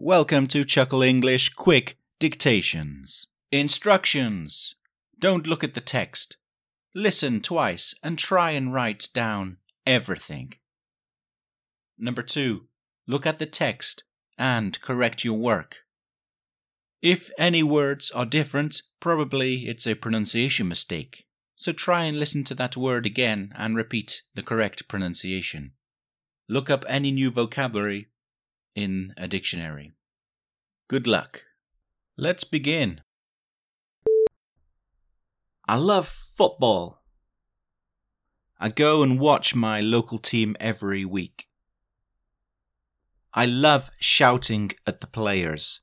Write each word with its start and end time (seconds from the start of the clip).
Welcome 0.00 0.46
to 0.48 0.64
Chuckle 0.64 1.02
English 1.02 1.54
Quick 1.54 1.98
Dictations. 2.20 3.26
Instructions. 3.50 4.76
Don't 5.18 5.44
look 5.44 5.64
at 5.64 5.74
the 5.74 5.80
text. 5.80 6.36
Listen 6.94 7.40
twice 7.40 7.96
and 8.00 8.16
try 8.16 8.52
and 8.52 8.72
write 8.72 9.08
down 9.12 9.56
everything. 9.84 10.52
Number 11.98 12.22
two, 12.22 12.68
look 13.08 13.26
at 13.26 13.40
the 13.40 13.46
text 13.46 14.04
and 14.38 14.80
correct 14.82 15.24
your 15.24 15.36
work. 15.36 15.78
If 17.02 17.32
any 17.36 17.64
words 17.64 18.12
are 18.12 18.24
different, 18.24 18.82
probably 19.00 19.66
it's 19.66 19.84
a 19.84 19.96
pronunciation 19.96 20.68
mistake. 20.68 21.26
So 21.56 21.72
try 21.72 22.04
and 22.04 22.20
listen 22.20 22.44
to 22.44 22.54
that 22.54 22.76
word 22.76 23.04
again 23.04 23.52
and 23.56 23.74
repeat 23.74 24.22
the 24.36 24.44
correct 24.44 24.86
pronunciation. 24.86 25.72
Look 26.48 26.70
up 26.70 26.84
any 26.86 27.10
new 27.10 27.32
vocabulary 27.32 28.10
in 28.78 29.12
a 29.16 29.26
dictionary. 29.26 29.90
Good 30.86 31.08
luck. 31.08 31.42
Let's 32.16 32.44
begin. 32.44 33.00
I 35.66 35.74
love 35.74 36.06
football. 36.06 37.02
I 38.60 38.68
go 38.68 39.02
and 39.02 39.18
watch 39.18 39.52
my 39.52 39.80
local 39.80 40.18
team 40.18 40.56
every 40.60 41.04
week. 41.04 41.48
I 43.34 43.46
love 43.46 43.90
shouting 43.98 44.70
at 44.86 45.00
the 45.00 45.08
players. 45.08 45.80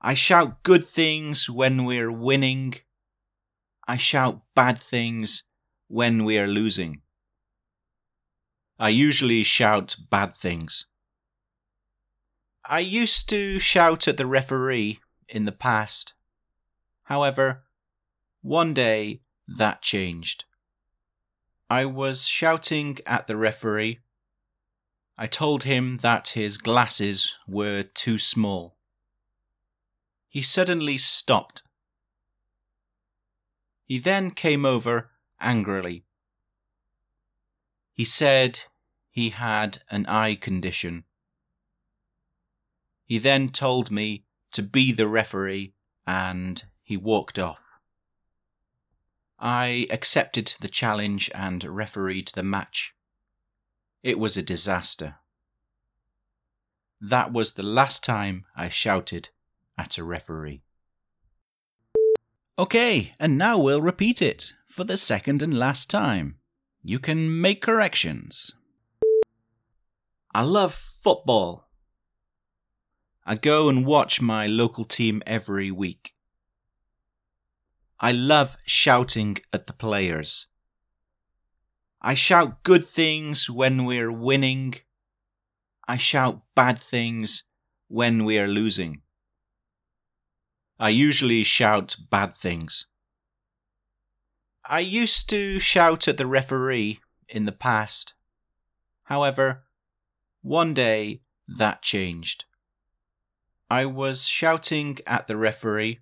I 0.00 0.14
shout 0.14 0.62
good 0.62 0.86
things 0.86 1.50
when 1.50 1.84
we're 1.84 2.10
winning. 2.10 2.76
I 3.86 3.98
shout 3.98 4.40
bad 4.54 4.78
things 4.78 5.42
when 5.88 6.24
we 6.24 6.38
are 6.38 6.48
losing. 6.48 7.02
I 8.78 8.88
usually 8.88 9.42
shout 9.42 9.96
bad 10.10 10.34
things. 10.34 10.86
I 12.66 12.78
used 12.78 13.28
to 13.28 13.58
shout 13.58 14.08
at 14.08 14.16
the 14.16 14.26
referee 14.26 15.00
in 15.28 15.44
the 15.44 15.52
past. 15.52 16.14
However, 17.04 17.64
one 18.40 18.72
day 18.72 19.20
that 19.46 19.82
changed. 19.82 20.46
I 21.68 21.84
was 21.84 22.26
shouting 22.26 22.98
at 23.04 23.26
the 23.26 23.36
referee. 23.36 24.00
I 25.18 25.26
told 25.26 25.64
him 25.64 25.98
that 25.98 26.28
his 26.28 26.56
glasses 26.56 27.36
were 27.46 27.82
too 27.82 28.18
small. 28.18 28.76
He 30.28 30.40
suddenly 30.40 30.96
stopped. 30.96 31.62
He 33.84 33.98
then 33.98 34.30
came 34.30 34.64
over 34.64 35.10
angrily. 35.38 36.04
He 37.92 38.06
said 38.06 38.60
he 39.10 39.30
had 39.30 39.82
an 39.90 40.06
eye 40.06 40.34
condition. 40.34 41.04
He 43.04 43.18
then 43.18 43.48
told 43.48 43.90
me 43.90 44.24
to 44.52 44.62
be 44.62 44.92
the 44.92 45.08
referee 45.08 45.74
and 46.06 46.64
he 46.82 46.96
walked 46.96 47.38
off. 47.38 47.60
I 49.38 49.86
accepted 49.90 50.54
the 50.60 50.68
challenge 50.68 51.30
and 51.34 51.62
refereed 51.64 52.30
the 52.34 52.42
match. 52.42 52.94
It 54.02 54.18
was 54.18 54.36
a 54.36 54.42
disaster. 54.42 55.16
That 57.00 57.32
was 57.32 57.52
the 57.52 57.62
last 57.62 58.02
time 58.02 58.46
I 58.56 58.68
shouted 58.68 59.28
at 59.76 59.98
a 59.98 60.04
referee. 60.04 60.62
Okay, 62.58 63.14
and 63.18 63.36
now 63.36 63.58
we'll 63.58 63.82
repeat 63.82 64.22
it 64.22 64.54
for 64.66 64.84
the 64.84 64.96
second 64.96 65.42
and 65.42 65.58
last 65.58 65.90
time. 65.90 66.36
You 66.82 66.98
can 66.98 67.40
make 67.40 67.60
corrections. 67.60 68.52
I 70.32 70.42
love 70.42 70.72
football. 70.72 71.63
I 73.26 73.36
go 73.36 73.70
and 73.70 73.86
watch 73.86 74.20
my 74.20 74.46
local 74.46 74.84
team 74.84 75.22
every 75.26 75.70
week. 75.70 76.14
I 77.98 78.12
love 78.12 78.58
shouting 78.66 79.38
at 79.52 79.66
the 79.66 79.72
players. 79.72 80.46
I 82.02 82.12
shout 82.12 82.62
good 82.64 82.84
things 82.86 83.48
when 83.48 83.86
we're 83.86 84.12
winning. 84.12 84.74
I 85.88 85.96
shout 85.96 86.42
bad 86.54 86.78
things 86.78 87.44
when 87.88 88.26
we 88.26 88.38
are 88.38 88.48
losing. 88.48 89.00
I 90.78 90.90
usually 90.90 91.44
shout 91.44 91.96
bad 92.10 92.36
things. 92.36 92.88
I 94.66 94.80
used 94.80 95.30
to 95.30 95.58
shout 95.58 96.08
at 96.08 96.18
the 96.18 96.26
referee 96.26 97.00
in 97.28 97.46
the 97.46 97.52
past. 97.52 98.12
However, 99.04 99.64
one 100.42 100.74
day 100.74 101.22
that 101.48 101.80
changed. 101.80 102.44
I 103.70 103.86
was 103.86 104.26
shouting 104.26 104.98
at 105.06 105.26
the 105.26 105.36
referee. 105.36 106.00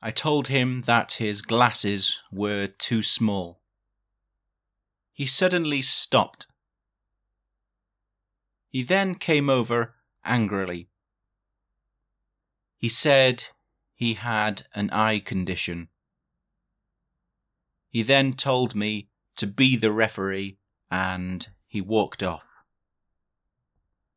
I 0.00 0.10
told 0.10 0.48
him 0.48 0.82
that 0.82 1.14
his 1.14 1.42
glasses 1.42 2.20
were 2.32 2.66
too 2.66 3.02
small. 3.02 3.60
He 5.12 5.26
suddenly 5.26 5.82
stopped. 5.82 6.46
He 8.68 8.82
then 8.82 9.14
came 9.16 9.50
over 9.50 9.96
angrily. 10.24 10.88
He 12.76 12.88
said 12.88 13.44
he 13.94 14.14
had 14.14 14.66
an 14.74 14.90
eye 14.90 15.18
condition. 15.18 15.88
He 17.90 18.02
then 18.02 18.34
told 18.34 18.74
me 18.74 19.08
to 19.36 19.46
be 19.46 19.76
the 19.76 19.90
referee 19.90 20.58
and 20.90 21.48
he 21.66 21.80
walked 21.80 22.22
off. 22.22 22.47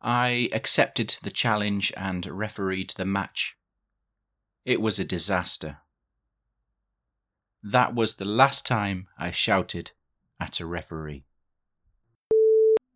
I 0.00 0.48
accepted 0.52 1.16
the 1.22 1.30
challenge 1.30 1.92
and 1.96 2.26
refereed 2.26 2.94
the 2.96 3.04
match. 3.04 3.56
It 4.64 4.80
was 4.80 4.98
a 4.98 5.04
disaster. 5.04 5.78
That 7.62 7.94
was 7.94 8.14
the 8.14 8.24
last 8.24 8.66
time 8.66 9.08
I 9.18 9.30
shouted 9.30 9.92
at 10.38 10.60
a 10.60 10.66
referee. 10.66 11.24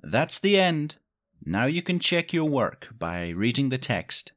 That's 0.02 0.38
the 0.38 0.58
end. 0.58 0.96
Now 1.44 1.66
you 1.66 1.82
can 1.82 1.98
check 1.98 2.32
your 2.32 2.48
work 2.48 2.88
by 2.98 3.30
reading 3.30 3.70
the 3.70 3.78
text 3.78 4.32